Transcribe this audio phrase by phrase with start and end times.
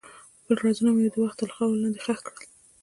[0.39, 2.43] خپل رازونه مې د وخت تر خاورو لاندې ښخ کړل.